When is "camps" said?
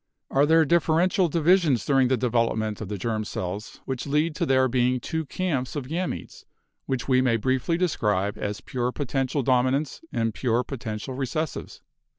5.27-5.75